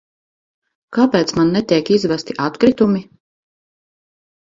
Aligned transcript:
Kāpēc 0.95 1.33
man 1.39 1.51
netiek 1.57 1.91
izvesti 1.99 2.37
atkritumi? 2.47 3.03